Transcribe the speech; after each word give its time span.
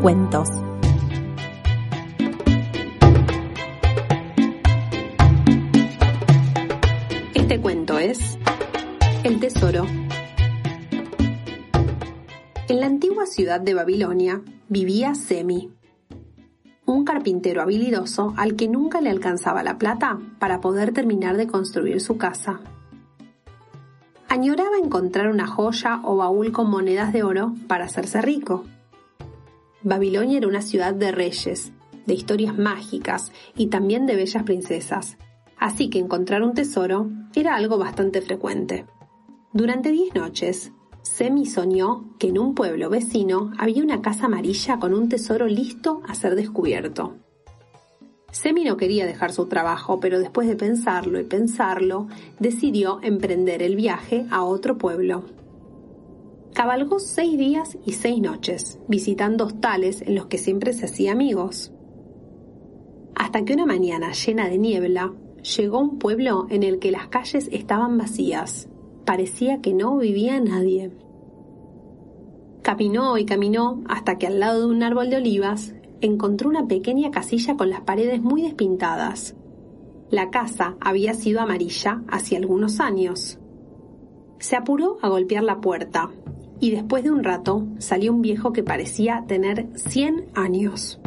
cuentos. 0.00 0.48
Este 7.34 7.60
cuento 7.60 7.98
es 8.00 8.36
El 9.22 9.38
Tesoro. 9.38 9.86
En 12.68 12.80
la 12.80 12.86
antigua 12.86 13.26
ciudad 13.26 13.60
de 13.60 13.74
Babilonia 13.74 14.42
vivía 14.68 15.14
Semi, 15.14 15.70
un 16.84 17.04
carpintero 17.04 17.62
habilidoso 17.62 18.34
al 18.36 18.56
que 18.56 18.66
nunca 18.66 19.00
le 19.00 19.10
alcanzaba 19.10 19.62
la 19.62 19.78
plata 19.78 20.18
para 20.40 20.60
poder 20.60 20.92
terminar 20.92 21.36
de 21.36 21.46
construir 21.46 22.00
su 22.00 22.16
casa. 22.16 22.60
Añoraba 24.28 24.78
encontrar 24.82 25.28
una 25.28 25.46
joya 25.46 26.00
o 26.02 26.16
baúl 26.16 26.50
con 26.50 26.68
monedas 26.68 27.12
de 27.12 27.22
oro 27.22 27.54
para 27.68 27.84
hacerse 27.84 28.20
rico. 28.20 28.64
Babilonia 29.84 30.38
era 30.38 30.48
una 30.48 30.62
ciudad 30.62 30.94
de 30.94 31.12
reyes, 31.12 31.70
de 32.06 32.14
historias 32.14 32.56
mágicas 32.56 33.32
y 33.54 33.66
también 33.66 34.06
de 34.06 34.16
bellas 34.16 34.42
princesas, 34.42 35.18
así 35.58 35.90
que 35.90 35.98
encontrar 35.98 36.42
un 36.42 36.54
tesoro 36.54 37.10
era 37.34 37.54
algo 37.54 37.76
bastante 37.76 38.22
frecuente. 38.22 38.86
Durante 39.52 39.90
diez 39.90 40.14
noches, 40.14 40.72
Semi 41.02 41.44
soñó 41.44 42.16
que 42.18 42.28
en 42.28 42.38
un 42.38 42.54
pueblo 42.54 42.88
vecino 42.88 43.52
había 43.58 43.82
una 43.82 44.00
casa 44.00 44.24
amarilla 44.24 44.78
con 44.78 44.94
un 44.94 45.10
tesoro 45.10 45.46
listo 45.46 46.00
a 46.08 46.14
ser 46.14 46.34
descubierto. 46.34 47.16
Semi 48.30 48.64
no 48.64 48.78
quería 48.78 49.04
dejar 49.04 49.32
su 49.32 49.48
trabajo, 49.48 50.00
pero 50.00 50.18
después 50.18 50.48
de 50.48 50.56
pensarlo 50.56 51.20
y 51.20 51.24
pensarlo, 51.24 52.08
decidió 52.40 53.00
emprender 53.02 53.62
el 53.62 53.76
viaje 53.76 54.24
a 54.30 54.44
otro 54.44 54.78
pueblo. 54.78 55.24
Cabalgó 56.54 57.00
seis 57.00 57.36
días 57.36 57.76
y 57.84 57.94
seis 57.94 58.22
noches, 58.22 58.78
visitando 58.86 59.44
hostales 59.44 60.02
en 60.02 60.14
los 60.14 60.26
que 60.26 60.38
siempre 60.38 60.72
se 60.72 60.84
hacía 60.84 61.10
amigos. 61.10 61.72
Hasta 63.16 63.44
que 63.44 63.54
una 63.54 63.66
mañana 63.66 64.12
llena 64.12 64.48
de 64.48 64.56
niebla, 64.58 65.12
llegó 65.56 65.78
a 65.78 65.82
un 65.82 65.98
pueblo 65.98 66.46
en 66.50 66.62
el 66.62 66.78
que 66.78 66.92
las 66.92 67.08
calles 67.08 67.48
estaban 67.50 67.98
vacías. 67.98 68.68
Parecía 69.04 69.60
que 69.60 69.74
no 69.74 69.96
vivía 69.96 70.38
nadie. 70.38 70.92
Caminó 72.62 73.18
y 73.18 73.24
caminó 73.24 73.82
hasta 73.88 74.16
que 74.16 74.28
al 74.28 74.38
lado 74.38 74.60
de 74.60 74.66
un 74.76 74.84
árbol 74.84 75.10
de 75.10 75.16
olivas 75.16 75.74
encontró 76.02 76.48
una 76.48 76.68
pequeña 76.68 77.10
casilla 77.10 77.56
con 77.56 77.68
las 77.68 77.80
paredes 77.80 78.22
muy 78.22 78.42
despintadas. 78.42 79.34
La 80.08 80.30
casa 80.30 80.76
había 80.80 81.14
sido 81.14 81.40
amarilla 81.40 82.04
hace 82.06 82.36
algunos 82.36 82.78
años. 82.78 83.40
Se 84.38 84.54
apuró 84.54 84.98
a 85.02 85.08
golpear 85.08 85.42
la 85.42 85.60
puerta 85.60 86.10
y 86.64 86.70
después 86.70 87.04
de 87.04 87.10
un 87.10 87.22
rato 87.22 87.66
salió 87.76 88.10
un 88.10 88.22
viejo 88.22 88.54
que 88.54 88.62
parecía 88.62 89.26
tener 89.28 89.68
100 89.74 90.30
años. 90.32 90.98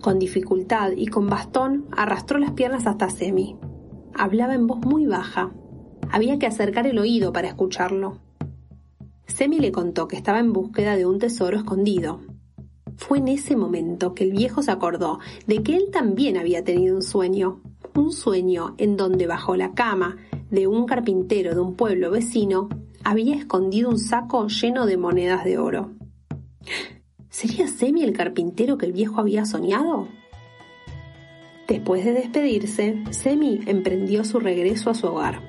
Con 0.00 0.18
dificultad 0.18 0.90
y 0.96 1.06
con 1.06 1.28
bastón 1.28 1.86
arrastró 1.92 2.36
las 2.40 2.50
piernas 2.50 2.88
hasta 2.88 3.10
Semi. 3.10 3.56
Hablaba 4.12 4.56
en 4.56 4.66
voz 4.66 4.80
muy 4.80 5.06
baja. 5.06 5.52
Había 6.10 6.40
que 6.40 6.48
acercar 6.48 6.88
el 6.88 6.98
oído 6.98 7.32
para 7.32 7.46
escucharlo. 7.46 8.18
Semi 9.28 9.60
le 9.60 9.70
contó 9.70 10.08
que 10.08 10.16
estaba 10.16 10.40
en 10.40 10.52
búsqueda 10.52 10.96
de 10.96 11.06
un 11.06 11.20
tesoro 11.20 11.56
escondido. 11.56 12.18
Fue 12.96 13.18
en 13.18 13.28
ese 13.28 13.54
momento 13.54 14.14
que 14.14 14.24
el 14.24 14.32
viejo 14.32 14.64
se 14.64 14.72
acordó 14.72 15.20
de 15.46 15.62
que 15.62 15.76
él 15.76 15.90
también 15.92 16.36
había 16.36 16.64
tenido 16.64 16.96
un 16.96 17.02
sueño, 17.02 17.60
un 17.94 18.10
sueño 18.10 18.74
en 18.78 18.96
donde 18.96 19.28
bajo 19.28 19.54
la 19.54 19.74
cama 19.74 20.16
de 20.50 20.66
un 20.66 20.86
carpintero 20.86 21.54
de 21.54 21.60
un 21.60 21.76
pueblo 21.76 22.10
vecino 22.10 22.68
había 23.04 23.36
escondido 23.36 23.88
un 23.90 23.98
saco 23.98 24.46
lleno 24.48 24.86
de 24.86 24.96
monedas 24.96 25.44
de 25.44 25.58
oro. 25.58 25.92
¿Sería 27.28 27.68
Semi 27.68 28.02
el 28.02 28.12
carpintero 28.12 28.76
que 28.76 28.86
el 28.86 28.92
viejo 28.92 29.20
había 29.20 29.44
soñado? 29.44 30.08
Después 31.66 32.04
de 32.04 32.12
despedirse, 32.12 33.02
Semi 33.10 33.60
emprendió 33.66 34.24
su 34.24 34.40
regreso 34.40 34.90
a 34.90 34.94
su 34.94 35.06
hogar. 35.06 35.40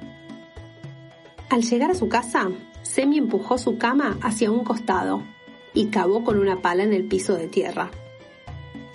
Al 1.49 1.63
llegar 1.63 1.91
a 1.91 1.95
su 1.95 2.07
casa, 2.07 2.49
Semi 2.83 3.17
empujó 3.17 3.57
su 3.57 3.77
cama 3.77 4.17
hacia 4.21 4.51
un 4.51 4.63
costado 4.63 5.23
y 5.73 5.87
cavó 5.87 6.23
con 6.23 6.37
una 6.37 6.61
pala 6.61 6.83
en 6.83 6.93
el 6.93 7.05
piso 7.05 7.35
de 7.35 7.47
tierra. 7.47 7.91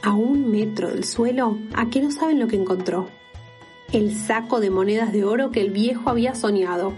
A 0.03 0.12
un 0.12 0.50
metro 0.50 0.91
del 0.91 1.05
suelo, 1.05 1.59
¿a 1.75 1.91
qué 1.91 2.00
no 2.00 2.11
saben 2.11 2.39
lo 2.39 2.47
que 2.47 2.56
encontró? 2.56 3.09
El 3.93 4.15
saco 4.15 4.61
de 4.61 4.71
monedas 4.71 5.12
de 5.12 5.25
oro 5.25 5.50
que 5.50 5.61
el 5.61 5.71
viejo 5.71 6.11
había 6.11 6.34
soñado. 6.34 6.93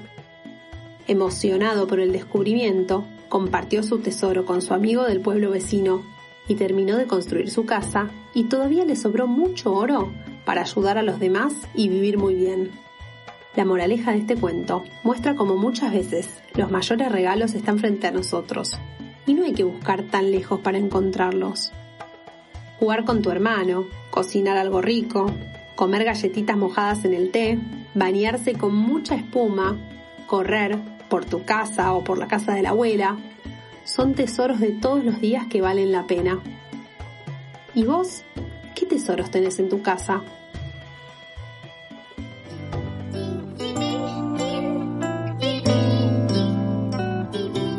Emocionado 1.09 1.87
por 1.87 2.01
el 2.01 2.13
descubrimiento, 2.13 3.07
compartió 3.31 3.83
su 3.83 4.01
tesoro 4.01 4.45
con 4.45 4.61
su 4.61 4.75
amigo 4.75 5.05
del 5.05 5.23
pueblo 5.23 5.51
vecino 5.51 6.03
y 6.47 6.55
terminó 6.55 6.99
de 6.99 7.07
construir 7.07 7.51
su 7.51 7.65
casa 7.65 8.11
y 8.35 8.45
todavía 8.45 8.85
le 8.85 8.95
sobró 8.95 9.27
mucho 9.27 9.73
oro 9.73 10.13
para 10.45 10.61
ayudar 10.61 10.99
a 10.99 11.03
los 11.03 11.19
demás 11.19 11.55
y 11.75 11.89
vivir 11.89 12.19
muy 12.19 12.35
bien. 12.35 12.73
La 13.57 13.65
moraleja 13.65 14.13
de 14.13 14.19
este 14.19 14.37
cuento 14.37 14.85
muestra 15.03 15.35
cómo 15.35 15.57
muchas 15.57 15.95
veces 15.95 16.29
los 16.55 16.71
mayores 16.71 17.11
regalos 17.11 17.55
están 17.55 17.79
frente 17.79 18.07
a 18.07 18.13
nosotros 18.13 18.79
y 19.27 19.33
no 19.33 19.45
hay 19.45 19.55
que 19.55 19.65
buscar 19.65 20.03
tan 20.03 20.31
lejos 20.31 20.61
para 20.61 20.77
encontrarlos. 20.77 21.73
Jugar 22.79 23.07
con 23.07 23.23
tu 23.23 23.31
hermano, 23.31 23.87
cocinar 24.11 24.59
algo 24.59 24.83
rico, 24.83 25.33
comer 25.75 26.05
galletitas 26.05 26.59
mojadas 26.59 27.07
en 27.07 27.15
el 27.15 27.31
té, 27.31 27.59
bañarse 27.95 28.53
con 28.53 28.75
mucha 28.75 29.15
espuma, 29.15 29.79
correr 30.27 30.79
por 31.09 31.25
tu 31.25 31.45
casa 31.45 31.93
o 31.93 32.05
por 32.05 32.19
la 32.19 32.29
casa 32.29 32.55
de 32.55 32.63
la 32.63 32.71
abuela, 32.71 33.17
son 33.85 34.15
tesoros 34.15 34.61
de 34.61 34.73
todos 34.73 35.05
los 35.05 35.21
días 35.21 35.47
que 35.47 35.61
valen 35.61 35.93
la 35.93 36.07
pena. 36.07 36.41
¿Y 37.75 37.85
vos? 37.85 38.23
¿Qué 38.75 38.87
tesoros 38.87 39.31
tenés 39.31 39.59
en 39.59 39.69
tu 39.69 39.83
casa? 39.83 40.23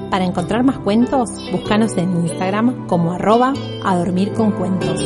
Para 0.09 0.25
encontrar 0.25 0.63
más 0.63 0.79
cuentos, 0.79 1.29
búscanos 1.51 1.95
en 1.97 2.25
Instagram 2.25 2.88
como 2.88 3.13
arroba 3.13 3.53
a 3.85 3.95
dormir 3.95 4.34
con 4.34 4.51
cuentos. 4.51 5.06